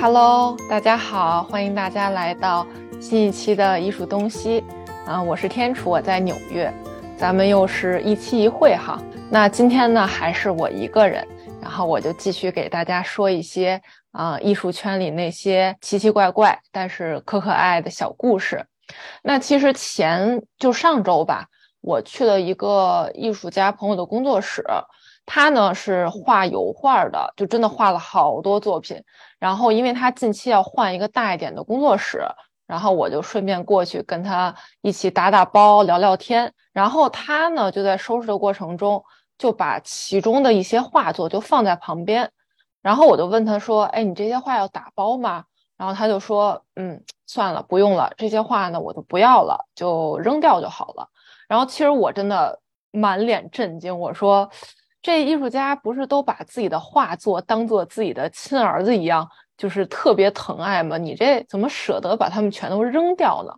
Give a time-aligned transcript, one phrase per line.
[0.00, 2.66] Hello，大家好，欢迎大家来到
[2.98, 4.64] 新一期的艺术东西
[5.06, 5.22] 啊！
[5.22, 6.72] 我是天楚，我在纽约，
[7.18, 8.98] 咱们又是一期一会哈。
[9.30, 11.28] 那今天呢，还是我一个人，
[11.60, 13.78] 然后我就继续给大家说一些
[14.12, 18.64] 啊艺术圈里那些奇奇怪怪但是可可爱的小故事。
[19.22, 21.44] 那其实前就上周吧，
[21.82, 24.64] 我去了一个艺术家朋友的工作室。
[25.32, 29.00] 他呢是画油画的，就真的画了好多作品。
[29.38, 32.26] 然后，因为他近期要换一个大一点的工作室，
[32.66, 36.52] 然后我就顺便过去跟他一起打打包、聊聊天。
[36.72, 39.04] 然后他呢就在收拾的过程中，
[39.38, 42.28] 就把其中的一些画作就放在旁边。
[42.82, 45.44] 然后我就问他说：“哎，你这些画要打包吗？”
[45.78, 48.12] 然后他就说：“嗯，算了，不用了。
[48.16, 51.06] 这些画呢，我就不要了，就扔掉就好了。”
[51.46, 52.58] 然后其实我真的
[52.90, 54.50] 满脸震惊，我说。
[55.02, 60.98] 这艺术家不是都把自己的画作当做自己的亲儿子一样，就是特别疼爱吗？
[60.98, 63.52] 你这怎么舍得把他们全都扔掉呢？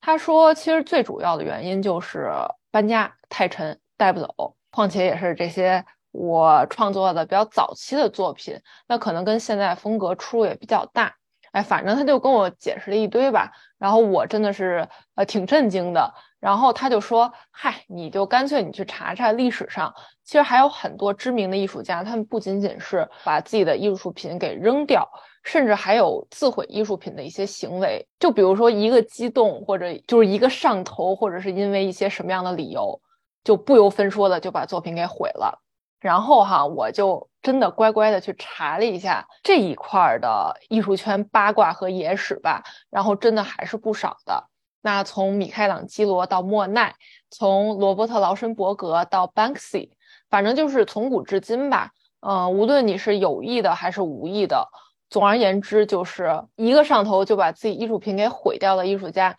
[0.00, 2.30] 他说，其实最主要的原因就是
[2.70, 4.54] 搬家太沉，带不走。
[4.70, 11.14] 况且也是这些我创作的比较早期的作品，那可能跟现在风格出入也比较大。
[11.52, 16.12] 哎，反正他就跟我解释了一堆吧，然后我真的是呃挺震惊的。
[16.46, 25.04] 然后他就说：“嗨，你就干脆你去查查历史上，其实还有很多知名的艺术家，他们不仅仅是把自己的艺术品给扔掉，
[25.42, 28.06] 甚至还有自毁艺术品的一些行为。
[28.20, 33.00] 就比如说一个激动，或者就是一个上头，或者是因为一些什么样的理由，
[33.42, 35.60] 就不由分说的就把作品给毁了。
[35.98, 44.44] 然后哈，我就真的乖乖的去查了一下这一块的艺术圈八卦和野史吧，然后真的还是不少的。”
[44.86, 46.94] 那从米开朗基罗到莫奈，
[47.28, 49.90] 从罗伯特劳森伯格到 Banksy，
[50.30, 51.90] 反正就是从古至今吧。
[52.20, 54.68] 嗯，无论你是有意的还是无意的，
[55.10, 59.36] 总而言之，就是一个上头就把自己艺术品给毁掉的艺术家。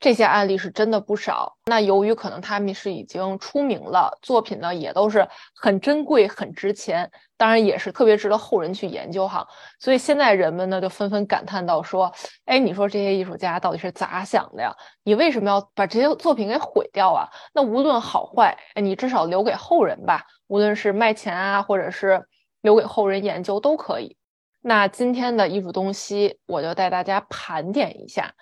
[0.00, 1.56] 这些案例是真的不少。
[1.66, 9.46] 那由于可能他们是已经出名了，作品呢也都是很珍贵、很值钱，当然也是特别值得后人去研究哈。
[9.80, 12.12] 所以现在人们呢就纷纷感叹到说
[12.46, 14.72] ：“哎，你说这些艺术家到底是咋想的呀？
[15.02, 17.28] 你为什么要把这些作品给毁掉啊？
[17.52, 22.24] 那无论好坏，你至少留给后人吧，无论是卖钱啊，或者是
[22.60, 24.16] 留给后人研究都可以。”
[24.62, 28.32] 那今天的艺术东西，我就带大家盘点一下。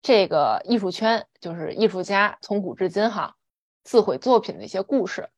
[0.00, 3.34] 这个艺术圈就是艺术家从古至今哈
[3.84, 5.28] 自毁作品的一些故事。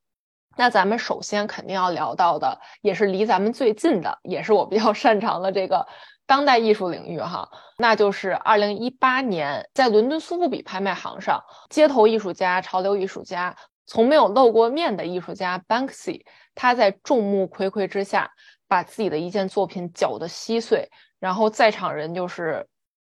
[0.57, 5.87] 那咱们首先肯定要聊到的，也是离咱们最近的，也是我比较擅长的这个
[6.27, 7.49] 当代艺术领域哈，
[7.79, 13.57] 那就是二零一八年在伦敦苏富比拍卖行上，街头艺术家、潮流艺术家、
[13.87, 18.31] 从没有露过面的艺术家 Banksy，他在众目睽睽之下
[18.69, 22.69] 把自己的一件作品搅得稀碎，然后在场人就是。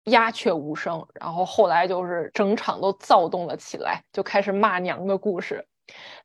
[0.06, 5.68] 鸦雀无声，然后后来就是整场都躁动了起来，就开始骂娘的故事。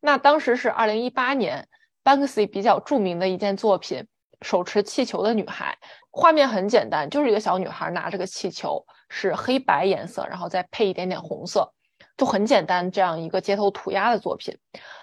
[0.00, 1.68] 那当时是二零一八年
[2.04, 3.98] ，Banksy 比较著名的一件作品
[4.42, 5.78] 《手持气球的女孩》，
[6.10, 11.72] 画面很简单，就是一个小女孩拿着个气球，是黑白颜色，然后再配一点点红色，
[12.16, 14.58] 就很简单这样一个街头涂鸦的作品。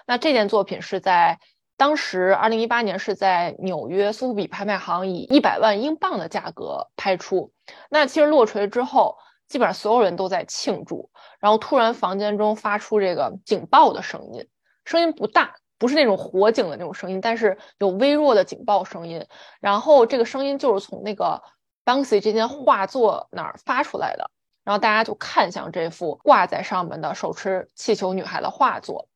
[0.06, 1.38] 那这件作品是在。
[1.78, 7.52] 当时，二零一八年是在纽约苏富比拍卖行以一百万英镑的价格拍出。
[7.88, 9.16] 那其实落锤之后，
[9.46, 11.08] 基本上所有人都在庆祝。
[11.38, 14.48] 然后突然房间中发出这个警报的声音，
[14.84, 19.24] 声音不大，不是那种火警的那种声音，但是有微弱的警报声音。
[19.60, 21.40] 然后这个声音就是从那个
[21.84, 24.28] Banksy 这件画作那儿发出来的。
[24.64, 29.07] 然后大家就看向这幅挂在上面的手持气球女孩的画作。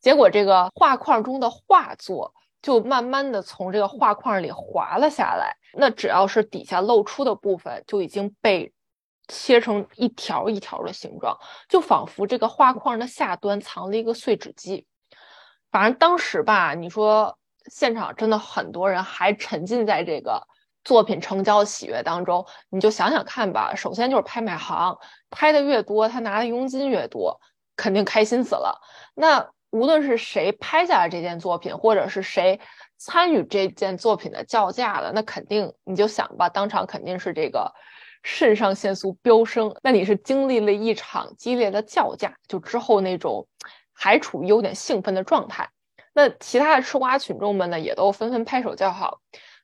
[0.00, 5.54] 结果，这个画框中的画作就慢慢的从这个画框里滑了下来。
[5.74, 8.72] 那只要是底下露出的部分，就已经被
[9.28, 11.36] 切成一条一条的形状，
[11.68, 14.86] 就仿佛这个画框的下端藏了一个碎纸机。
[15.70, 17.38] 反正当时吧，你说
[17.70, 20.42] 现场真的很多人还沉浸在这个
[20.82, 22.46] 作品成交的喜悦当中。
[22.70, 24.98] 你就想想看吧，首先就是拍卖行
[25.28, 27.38] 拍的越多，他拿的佣金越多，
[27.76, 28.80] 肯定开心死了。
[29.14, 29.50] 那。
[29.70, 32.58] 无论是谁拍下了这件作品，或者是谁
[32.96, 37.72] 参与这件作品的叫价的，那肯定你就想吧，当场肯定是这个
[38.24, 39.72] 肾上腺素飙升。
[39.82, 43.46] 那你是经历了一场激烈的叫价，就之后那种
[43.92, 45.70] 还处于有点兴奋的状态。
[46.12, 49.20] 那其他的吃瓜群众们呢，也都纷纷拍手叫好。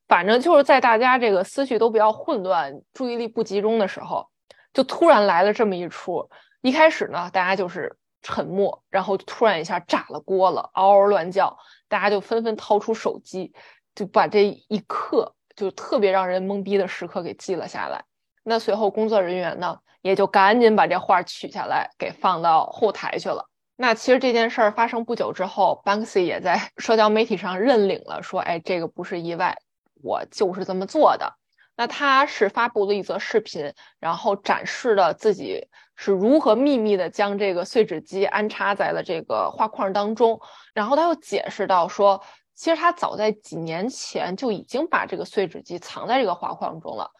[0.07, 4.29] 反正就是在大家这个思绪都比较混乱、注意力不集中的时候，
[4.73, 6.31] 就突然来了这么一出。
[6.63, 7.97] 一开始呢，大家就是。
[8.23, 11.57] 沉默，然后突然一下炸了锅了，嗷嗷乱叫，
[11.89, 13.53] 大家就纷纷掏出手机，
[13.95, 18.05] 就把这一刻就特别让人懵逼的时刻给记了下来。
[18.43, 23.49] 那随后工作人员呢，也就赶紧把这画取下来，给放到后台去了。
[23.77, 29.57] 那其实这件事儿发生不久之后，Banksy 也在社交媒体上认领了，说：“哎，这个不是意外，
[30.03, 31.35] 我就是这么做的。”
[31.77, 40.41] 那他是发布了一则视频，然后展示了自己是如何秘密的将这个碎纸机安插在了这个画框当中，
[40.73, 42.23] 然后他又解释到说，
[42.55, 47.11] 其实他早在几年前就已经把这个碎纸机藏在这个画框中了。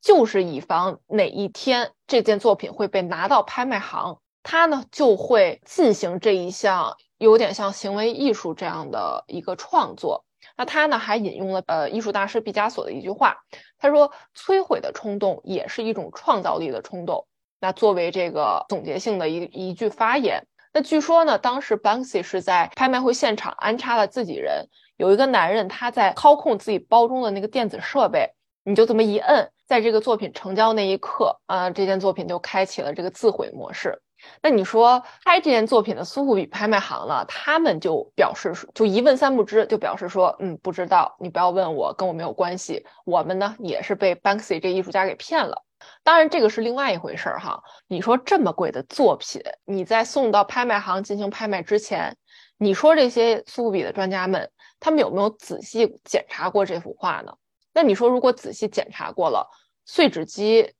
[0.00, 10.24] 就是以防哪一天这件作品会被拿到拍卖行，他呢就会进行这一项有点像行为艺术这样的一个创作。
[10.58, 13.38] 那他呢还引用了呃艺术大师毕加索的一句话，
[13.78, 17.26] 他说：“摧毁的冲动也是一种创造力的冲动。”
[17.60, 20.44] 那作为这个总结性的一一句发言。
[20.72, 24.66] 那据说呢，当时 Banksy 是在拍卖会现场安插了自己人，
[24.96, 28.28] 有一个男人他在操控自己包中的那个电子设备，
[28.64, 29.50] 你就这么一摁。
[29.66, 34.00] 在这个作品成交那一刻，啊，这件作品就开启了这个自毁模式。
[34.42, 37.24] 那你说拍这件作品的苏富比拍卖行呢？
[37.26, 42.84] 他们就表示就一问三不知，就表示说，嗯，不知道，你不要问我，跟我没有关系。
[43.04, 45.64] 我们呢也是被 Banksy 这艺术家给骗了。
[46.02, 47.62] 当然，这个是另外一回事儿哈。
[47.86, 52.16] 你说这么贵的作品，你在送到拍卖行进行拍卖之前，
[52.56, 54.50] 你说这些苏富比的专家们，
[54.80, 57.32] 他们有没有仔细检查过这幅画呢？
[57.72, 59.48] 那你说，如果仔细检查过了，
[59.84, 60.74] 碎纸机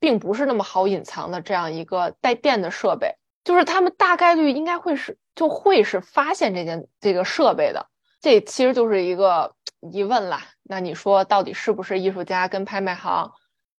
[0.00, 3.14] 并不是那么好隐藏的这样一个带电的设备，
[3.44, 7.86] 就是他们大概率应该会是就会是发现这件这个设备的，
[8.20, 9.54] 这其实就是一个
[9.92, 10.42] 疑问啦。
[10.62, 13.30] 那你说，到底是不是艺术家跟拍卖行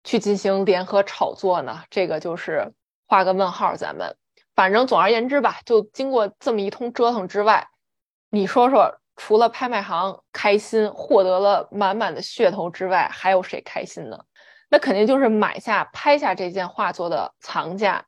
[0.04, 1.84] 去进行联合炒作呢？
[1.90, 2.72] 这个就是
[3.08, 3.76] 画个问号。
[3.76, 4.16] 咱们
[4.56, 7.68] 反正总而言之吧，就经过这么一通折腾之外，
[8.30, 8.98] 你说说。
[9.18, 14.18] 除了拍卖行开心获得了满满的噱头之外，还有谁开心呢？
[14.72, 18.06] 那肯定就是买下拍下这件画作的藏家。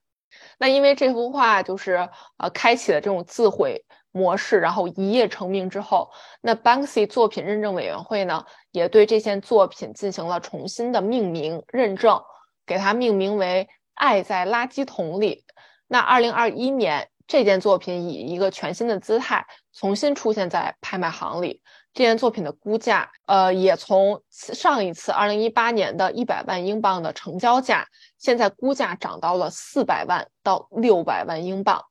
[0.57, 6.09] 那因为这幅画就是呃开启了这种自毁模式，然后一夜成名之后，
[6.41, 12.19] 那 Banksy 作品认证委员会呢也对这件作品进行了重新的命名认证，
[12.65, 15.43] 给它命名为《爱在垃圾桶里》。
[15.87, 17.09] 那二零二一年。
[17.27, 21.61] 这件作品以一个全新的姿态重新出现在拍卖行里。
[21.93, 27.87] 这件作品的估价，呃，也从上一次二零一八年的一百万英镑的成交价，
[28.17, 31.85] 现在估价涨到了四百万到六百万英镑。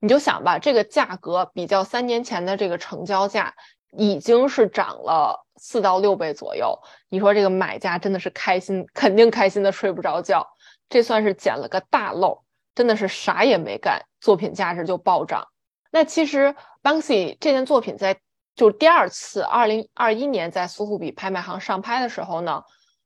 [0.00, 3.54] 你就想吧，这个价格比较三年前的这个成交价，
[3.96, 6.76] 已经是涨了四到六倍左右。
[7.08, 10.44] 你说这个买家真的是开心，肯定开心的睡不着觉。
[10.88, 12.42] 这算是捡了个大漏。
[12.76, 15.48] 真的是啥也没干，作品价值就暴涨。
[15.90, 18.20] 那其实 Banksy 这件作品在
[18.54, 22.62] 就第二次，二零二一年在苏富比拍卖行上拍的时候呢，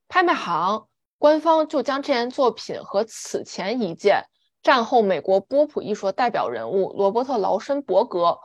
[0.08, 0.88] 拍卖行
[1.18, 4.24] 官方就将这件作品和此前一件
[4.60, 8.38] 战后美国波普艺术代表人物罗伯特劳申伯格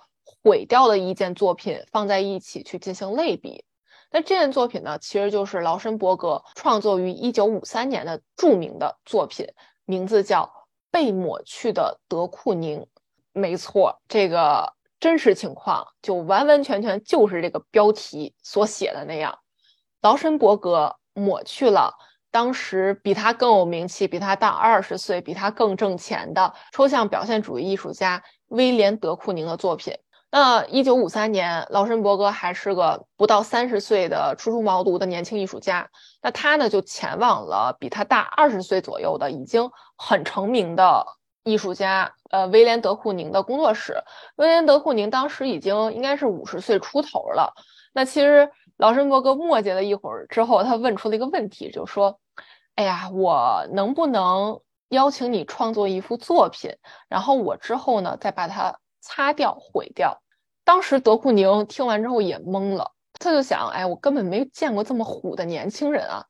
[0.44, 3.66] 毁掉的一件作品放在一起去进行类比。
[4.12, 9.48] 那这件作品呢，其实就是劳申伯格创作于一九五三年的著名的作品，
[9.86, 10.55] 名字叫。
[10.96, 12.88] 被抹去的德库宁，
[13.34, 19.40] 没错，这个真实情况就完完全全就是这个标题所写的那样。
[20.02, 21.94] 劳申伯格抹去了
[22.32, 29.94] 当时比他更有名气、比他大二十岁、比他更挣钱的抽象表现主义艺术家威廉·德库宁的作品。
[30.38, 35.90] 那一九五三年，劳申伯格还是个不到三十岁的初出茅庐的年轻艺术家。
[36.22, 41.06] 那他呢，就前往了比他大二十岁左右的已经很成名的
[41.46, 44.04] 艺术家，呃，威廉·德库宁的工作室。
[44.36, 47.54] 威廉·德库宁当时已经应该是五十岁出头了。
[47.94, 52.20] 那其实劳申伯格磨叽了一会儿之后，他问出了一个问题，就说
[52.76, 56.76] ：“哎呀，我能不能邀请你创作一幅作品，
[57.08, 60.22] 然后我之后呢，再把它擦掉、毁掉？”
[60.66, 66.26] 当时德库宁听完之后也懵了，他就想：哎，我根本没见过这么虎的年轻人啊！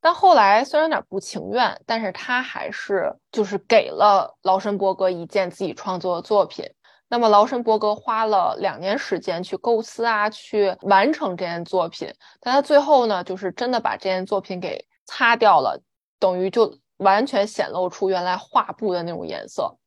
[0.00, 6.66] 但后来虽然有点不情愿，但是他还是就是给了劳申伯格一件自己创作的作品。
[7.08, 12.12] 那么劳申伯格花了两年时间去构思啊，去完成这件作品。
[12.40, 15.80] 但他最后呢，就是真的把这件作品给擦掉了，
[16.18, 19.78] 等于就完全显露出原来画布的那种颜色。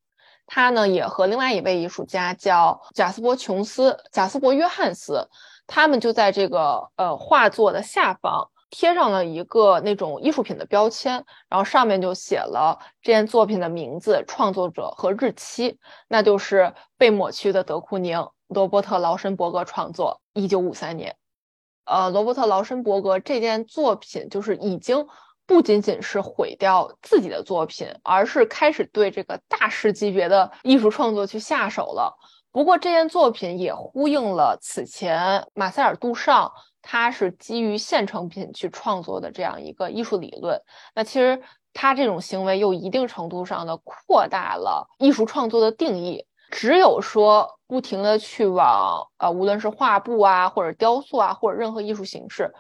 [0.48, 5.28] 他呢也和另外一位艺术家叫贾斯伯·琼斯、贾斯伯·约翰斯，
[5.68, 11.14] 他们就在这个呃画作的下方贴上了一个那种艺术品的标签，
[11.48, 21.16] 然后上面就写了这件作品的名字、创作者和日期，那就是被抹去的德库宁，罗伯特·劳申伯格创作，一九五三年。
[21.86, 25.08] 呃，罗伯特劳申伯格这件作品就是已经
[25.48, 32.18] 不仅仅是毁掉自己的作品，而是开始对这个大师级别的艺术创作去下手了。
[32.52, 40.62] 不过这件作品也呼应了此前马塞尔·杜尚，他是基于现成品去创作的这样一个艺术理论。
[40.96, 41.42] 那其实
[41.74, 46.26] 他这种行为又一定程度上的扩大了艺术创作的定义。
[46.52, 52.54] 只有说不停的去往呃，无论是画布啊，或者雕塑啊，或者任何艺术形式，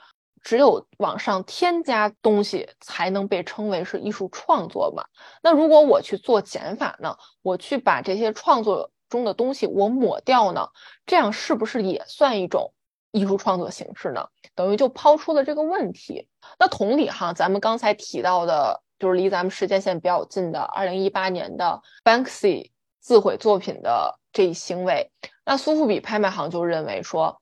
[0.45, 5.03] 只有往上添加东西，才能被称为是艺术创作嘛。
[5.43, 7.17] 那如果我去做减法呢？
[7.41, 8.89] 我去把这些创作。
[9.07, 10.67] 中的东西我抹掉呢，
[11.05, 12.73] 这样是不是也算一种
[13.11, 14.27] 艺术创作形式呢？
[14.55, 16.27] 等于就抛出了这个问题。
[16.59, 25.11] 那同理哈，咱们刚才提到的，就是离咱们时间线比较近的，二零一八年的 Banksy 自毁作品的这一行为，
[25.45, 27.39] 那苏富比拍卖行就认为说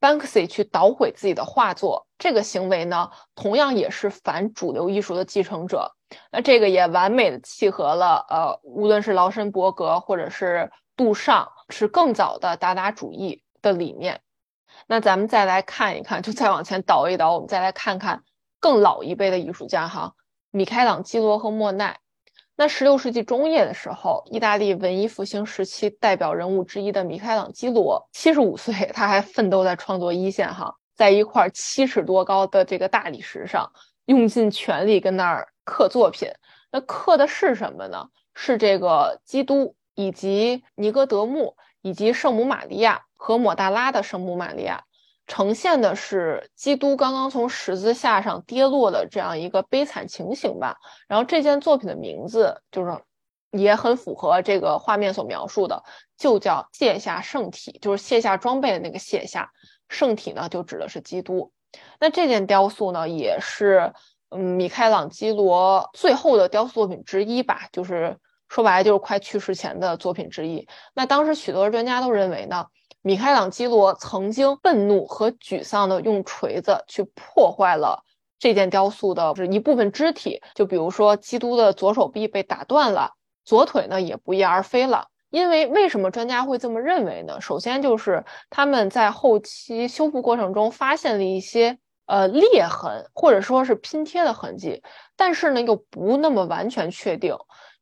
[0.00, 5.94] ，Banksy 去捣毁自己的画作这个行为呢，同样也是反主流艺术的继承者。
[6.30, 10.70] 那这个也完美的契合了，呃，无论是劳申伯格或者是。
[10.98, 14.22] 杜尚是更早的达达主义的理念，
[14.86, 18.24] 那咱们再来看一看，就再往前倒一倒，我们再来看看
[18.60, 20.14] 更老一辈的艺术家哈，
[20.50, 21.98] 米开朗基罗和莫奈。
[22.56, 33.70] 那十六世纪中叶的时候，意大利文艺复兴时期代表人物之一的米开朗基罗，七十五岁，他还奋斗在创作一线哈，在一块七尺多高的这个大理石上，
[34.06, 36.30] 用尽全力跟那儿刻作品。
[36.72, 38.08] 那刻的是什么呢？
[38.34, 39.74] 是这个基督。
[39.98, 44.84] 以及尼哥德慕，以及圣母玛利亚和抹大拉的圣母玛利亚，
[45.26, 50.76] 呈现的是基督刚刚从十字架上跌落的这样一个悲惨情形吧。
[51.08, 52.98] 然后这件作品的名字就是
[53.50, 55.82] 也很符合这个画面所描述的，
[56.16, 59.50] 就叫卸下圣体，就是卸下装备的那个卸下
[59.88, 61.52] 圣体呢，就指的是基督。
[62.00, 63.92] 那这件雕塑呢，也是
[64.30, 68.16] 嗯米开朗基罗最后的雕塑作品之一吧，就是。
[68.48, 70.68] 说白了就是快去世前的作品之一。
[70.94, 72.66] 那当时许多专家都认为呢，
[73.06, 78.02] 米开朗基罗曾经愤怒和沮丧的用锤子去破坏了
[78.36, 83.12] 这件雕塑的是一部分肢体，就比如说基督的左手臂被打断了，
[83.44, 85.06] 左腿呢也不翼而飞了。
[85.30, 87.40] 因为为什么专家会这么认为呢？
[87.40, 94.82] 首先就是他们在后期修复过程中发现了一些呃裂痕，或者说是拼贴的痕迹，
[95.14, 97.36] 但是呢又不那么完全确定。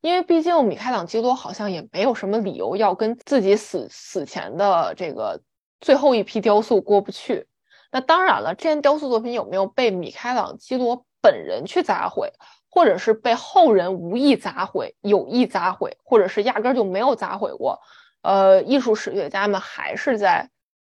[0.05, 5.41] 因为毕竟米开朗基罗好像也没有什么理由要跟自己死死前的这个
[5.81, 7.47] 最后一批雕塑过不去。
[7.91, 12.31] 那当然了，这件雕塑作品有没有被米开朗基罗本人去砸毁，
[12.69, 17.79] 或者是被后人无意砸毁、有意砸毁，或者是压根就没有砸毁过？
[18.21, 20.47] 呃，艺术史学家们还是在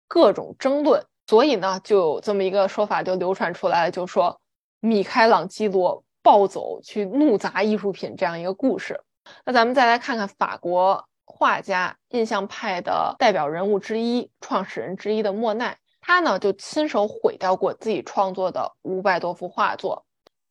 [0.09, 1.01] 各种争论。
[1.27, 4.41] 所以呢，就有这么一个说法就流传出来了，就说
[4.81, 6.03] 米开朗基罗。
[6.25, 8.99] 暴走去怒砸艺术品这样一个故事，
[9.45, 20.03] 那咱们再来看看法国画家印象派的代表人物之一、创始人之一的莫奈，他呢就亲手毁掉过自己创作的五百多幅画作。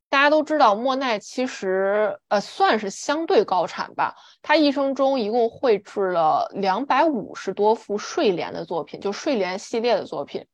[0.09, 10.47] 大家都知道，莫奈其实呃算是相对高产吧，他一生中一共绘制了两百五十多幅睡莲的作品，就睡莲系列的作品。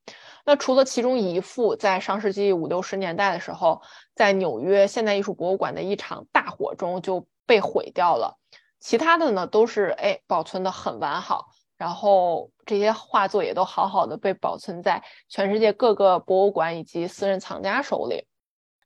[0.45, 3.81] 那除了其中一幅在上世纪五六十年代的时候，
[4.15, 8.37] 在纽约现代艺术博物馆的一场大火中就被毁掉了，
[8.79, 18.25] 其他的呢都是哎保存的很完好，然后这些画作也都好好的被保存在全世界各个博物馆以及私人藏家手里。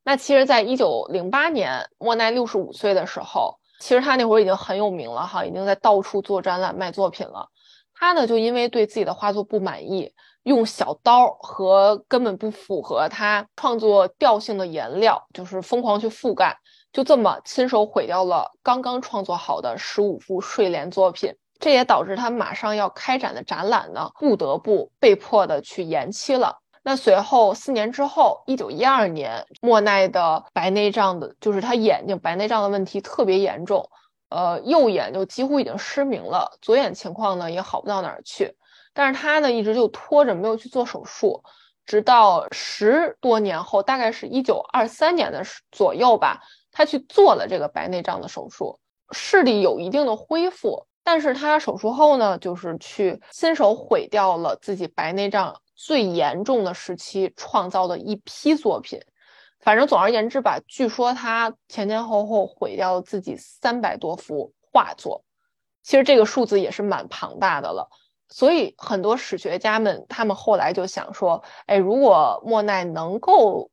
[0.03, 7.49] 那其实，在一九零八年，莫奈六十五岁的时候，其实他那会儿已经很有名了哈，已经在到处做展览卖作品了。
[7.93, 10.13] 他呢就因为对自己的画作不满意。
[10.45, 16.55] 用小刀和根本不符合他创作调性的颜料，就是疯狂去覆盖，
[16.93, 21.35] 就这么亲手毁掉了刚刚创作好的十五幅睡莲作品。
[21.59, 26.59] 这也导致他马上要开展的展览呢，不得不被迫的去延期了。
[26.83, 33.89] 那随后四年之后，一九一二年，莫奈的白内障的，就是他眼睛白内障的问题特别严重，
[34.29, 38.55] 呃，右眼就几乎已经失明了，左眼情况呢也好不到哪儿去。
[38.95, 41.43] 但是他呢，一直就拖着没有去做手术，
[41.85, 48.79] 直到十多年后，大概是一九二三年的左右吧，他去做了这个白内障的手术，
[49.11, 50.87] 视力有一定的恢复。
[51.03, 58.99] 但是他手术后呢，就是去亲手毁掉了自己白内障最严重的时期创造的一批作品。
[59.59, 65.23] 反正总而言之吧，据说他前前后后毁掉了自己三百多幅画作，
[65.83, 67.89] 其实这个数字也是蛮庞大的了。
[68.29, 73.69] 所以很多史学家们他们后来就想说，哎，如果莫奈能够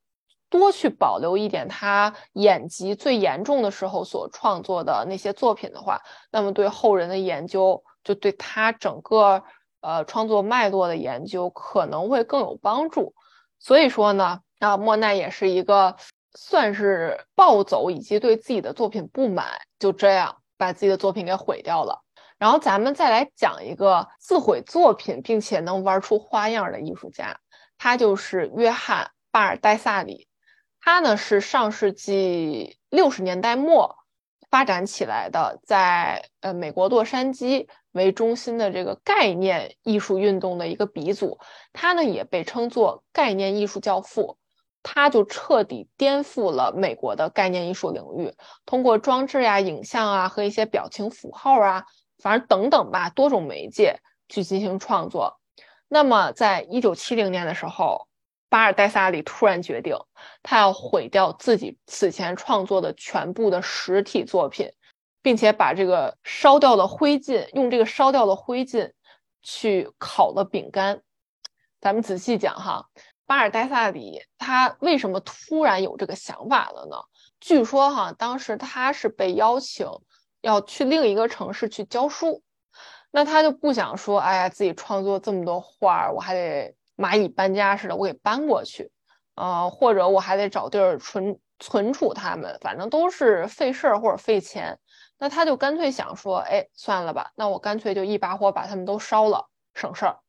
[0.49, 5.99] 多去保留一点他眼疾最严重的时候所创作的那些作品的话，
[6.31, 9.43] 那么对后人的研究，就对他整个
[9.81, 13.15] 呃创作脉络的研究可能会更有帮助。
[13.59, 15.95] 所以说呢，啊，莫奈也是一个
[16.35, 19.47] 算是暴走以及对自己的作品不满，
[19.79, 22.03] 就这样把自己的作品给毁掉了。
[22.43, 27.39] 然后咱们再来讲一个自毁作品并且能玩出花样的艺术家，
[27.77, 30.27] 他就是约翰巴尔代萨里。
[30.81, 33.95] 他呢是上世纪六十年代末
[34.51, 41.39] 发展起来的，在呃美国洛杉矶为中心的这个概念艺术运动的一个鼻祖。
[41.71, 44.37] 他呢也被称作概念艺术教父，
[44.83, 48.33] 他就彻底颠覆了美国的概念艺术领域，
[48.65, 51.85] 通过装置呀、影像啊和一些表情符号啊，
[52.17, 55.39] 反正等等吧，多种媒介去进行创作。
[55.87, 58.07] 那么在一九七零年的时候。
[58.49, 59.97] 巴尔代萨里突然决定，
[60.43, 64.71] 他要毁掉自己此前创作的全部的实体作品，
[65.23, 68.91] 并且把这个烧掉的灰烬用这个烧掉的灰烬
[69.41, 71.01] 去烤了饼干。
[71.81, 72.89] 咱们仔细讲哈，
[73.25, 76.97] 巴尔代萨里他为什么突然有这个想法了呢？
[77.39, 79.87] 据说哈，当时他是被邀请
[80.43, 82.43] 要去另一个城市去教书，
[83.09, 86.75] 那他就不想说，哎呀，自己创作这么多画儿，我还得。
[86.95, 88.91] 蚂蚁搬家似的，我给搬过去，
[89.33, 94.77] 呃，或者我还得找地儿存存储它们，反正都是费事儿或者费钱。
[95.17, 100.19] 那他就干脆想说，哎，算了吧，那我干脆就一把火把它们都烧了，省事儿。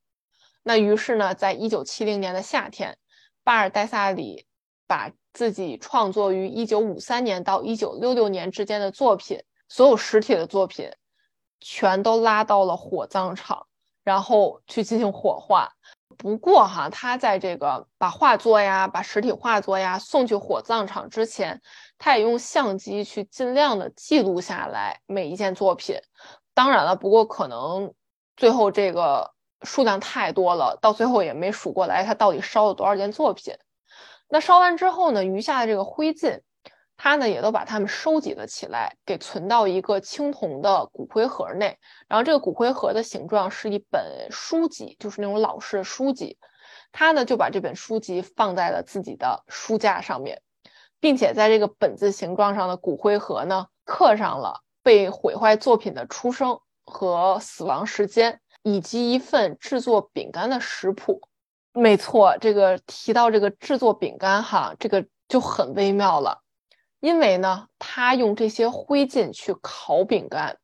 [0.62, 2.96] 那于是呢，在一九七零年的夏天，
[3.44, 4.46] 巴尔代萨里
[4.86, 10.90] 把自己创作于一九五三年到一九六六年之间的作品，所有实体的作品，
[11.60, 13.66] 全都拉到了火葬场，
[14.02, 15.72] 然后去进行火化。
[16.16, 21.60] 不过哈，他在这个把画作呀、把实体画作呀送去火葬场之前，
[21.98, 25.98] 他也用相机去尽量的记录下来每一件作品。
[26.54, 27.92] 当然了，不过可能
[28.36, 33.54] 最后这个数量太多了，到最后也没数过来他到底烧了多少件作品。
[34.28, 36.42] 那烧完之后呢，余下的这个灰烬。
[36.96, 41.78] 他呢也都把它们收集了起来，给存到一个青铜的骨灰盒内。
[42.08, 46.38] 然后这个骨灰盒的形状是一本书籍，就是那种老式的书籍。
[46.92, 50.40] 他呢就把这本书籍放在了自己的书架上面，
[51.00, 61.20] 并且在这个本子形状上的骨灰盒呢刻上了被毁坏作品的出生和死亡时间，以及一份制作饼干的食谱。
[61.72, 66.43] 没错，这个提到这个制作饼干哈，这个就很微妙了。
[67.04, 70.56] 因为呢，他用这些灰烬去烤饼干，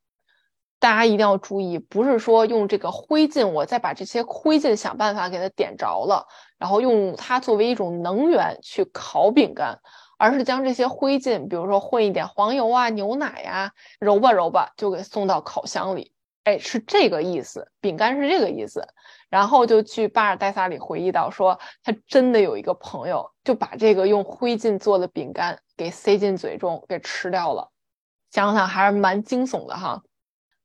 [0.78, 6.26] 大家一定要注意，不是说用这个灰烬，我再把这些灰烬想办法给它点着了，
[6.56, 9.78] 然后用它作为一种能源去烤饼干，
[10.16, 16.10] 而是将这些灰烬，比如说混一点黄油啊、牛奶呀，揉吧揉吧，就给送到烤箱里。
[16.44, 18.82] 哎，是这个意思，饼干是这个意思。
[19.30, 27.70] 然后就去巴尔代萨里回忆到说，他真的有一个朋友就把这个用灰烬做的饼干给塞进嘴中给吃掉了，
[28.32, 30.02] 想想还是蛮惊悚的哈。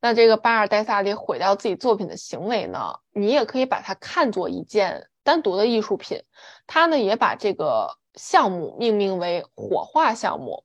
[0.01, 6.23] 那这个巴尔代萨里毁掉自己作品的行为呢，你也可以把它看作一件单独的艺术品。
[6.67, 10.63] 他呢也把这个项目命名为火化项目。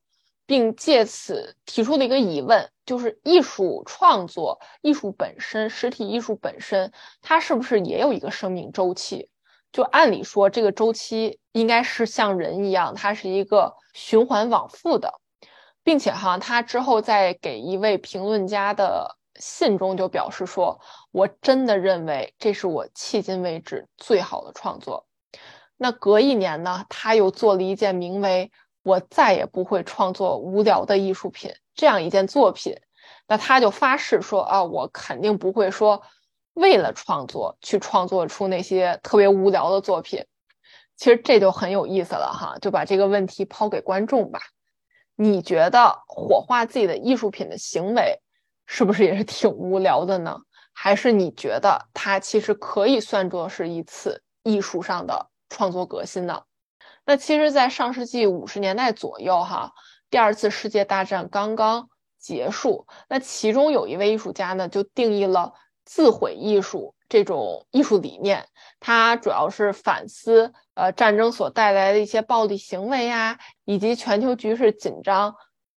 [0.50, 9.30] 并借此提出了一个疑问，就是艺术创作、艺术本身、实体艺术本身，它是不是也有一个生命周期？
[9.70, 15.20] 就按理说，这个周期应该是像人一样，它是一个循环往复的，
[15.84, 20.80] 并且哈，他之后在给一位评论家的信中就表示说
[21.14, 25.06] ：“我真的认为这是我迄今为止最好的创作。”
[25.78, 28.50] 那隔一年呢，他又做了一件名为。
[28.82, 32.74] 我再也不会创作无聊的艺术品这样一件作品，
[33.26, 36.02] 那他就发誓说啊，我肯定不会说
[36.54, 40.24] 为了创作去创作出那些特别无聊的作品。
[40.96, 44.40] 其实这就很有意思了哈，就把这个问题抛给观众吧。
[45.16, 48.20] 你觉得火化自己的艺术品的行为
[48.66, 50.38] 是不是也是挺无聊的呢？
[50.72, 56.42] 还是你觉得它其实可以算作是一次艺术上的创作革新呢？
[57.10, 59.72] 那其实，在上世纪五十年代左右，哈，
[60.10, 61.88] 第二次世界大战刚刚
[62.20, 62.86] 结束。
[63.08, 65.52] 那其中有一位艺术家呢，就定义了
[65.84, 68.46] 自毁艺术这种艺术理念。
[68.78, 75.34] 他主要是反思，呃，战争所带来的一些暴力行为呀，以及全球局势紧张，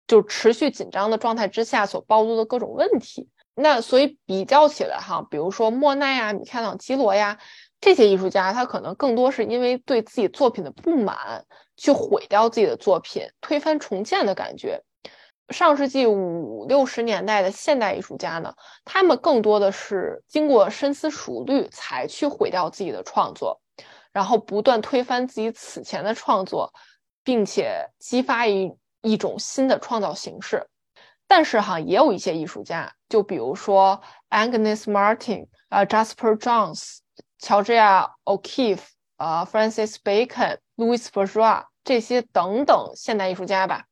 [0.07, 3.31] 就持续紧张的状态之下所暴露的各种问题。
[3.55, 7.38] 那所以比较起来哈，比如说莫奈呀、米开朗基罗呀
[7.83, 11.45] 这些艺术家，他可能更多是因为对自己作品的不满，
[11.77, 14.81] 去毁掉自己的作品，推翻重建的感觉。
[15.49, 23.61] 上世纪五六十年代的现代艺术家呢，他们更多的是经过深思熟虑才去毁掉自己的创作，
[24.12, 26.73] 然后不断推翻自己此前的创作，
[27.25, 30.64] 并且激发一一种新的创造形式。
[31.27, 36.99] 但是哈，也有一些艺术家，就比如说 Agnes Martin 啊，Jasper Johns、
[37.42, 38.85] 乔治亚 O'Keeffe
[39.16, 43.87] 啊，Francis Bacon、Louis Bourgeois 这些等等现代艺术家吧。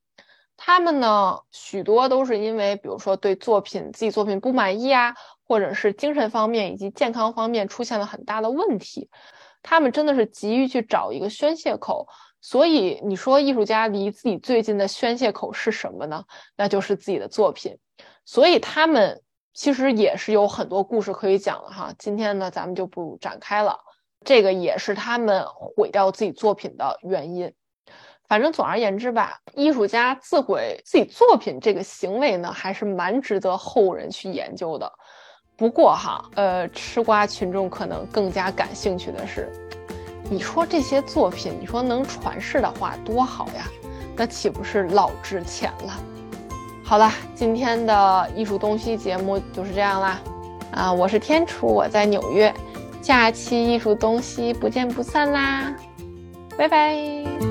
[0.56, 5.16] 他们呢，许多都是因为，比如说对作品自己作品不满意啊，
[5.48, 9.10] 或者是精神方面以及健康方面出现了很大的问题，
[9.64, 12.06] 他们真的是急于去找一个宣泄口。
[12.40, 16.24] 所以你说艺术家离自己最近的宣泄口是什么呢？
[16.56, 17.78] 那就是自己的作品。
[18.24, 19.20] 所以他们
[19.52, 21.92] 其实也是有很多故事可以讲的哈。
[21.98, 23.78] 今天呢，咱们就不展开了。
[24.24, 25.44] 这个也是他们
[25.76, 27.52] 毁掉自己作品的原因。
[28.28, 34.90] 反正总而言之吧，艺术家自毁自己作品这个行为呢，还是蛮值得后人去研究的。
[35.56, 39.50] 不过哈，呃，吃瓜群众可能更加感兴趣的是，
[40.30, 43.66] 你说这些作品，你说能传世的话多好呀，
[44.16, 46.19] 那岂不是老值钱了？
[46.90, 50.20] 好了，今天的艺术东西节目就是这样啦。
[50.72, 52.52] 啊，我是天楚，我在纽约，
[53.00, 55.72] 下期艺术东西不见不散啦，
[56.58, 57.49] 拜拜。